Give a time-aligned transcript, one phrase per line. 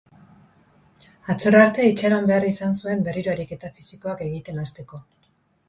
[1.33, 5.07] Atzora arte itxaron behar izan zuen berriro ariketa fisikoak egiten hasteko.